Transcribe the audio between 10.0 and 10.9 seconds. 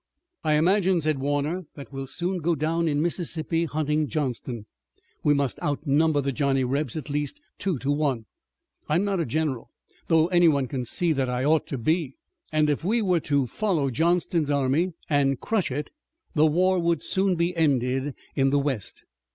though any one can